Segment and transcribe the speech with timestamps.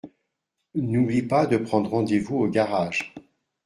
[0.73, 3.13] N’oublie pas de prendre rendez-vous au garage.